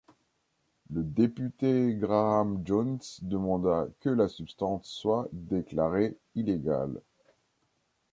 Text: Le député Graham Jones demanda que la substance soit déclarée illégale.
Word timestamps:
Le 0.89 1.03
député 1.03 1.93
Graham 1.93 2.63
Jones 2.65 2.97
demanda 3.21 3.87
que 3.99 4.09
la 4.09 4.27
substance 4.27 4.87
soit 4.87 5.27
déclarée 5.31 6.17
illégale. 6.33 6.99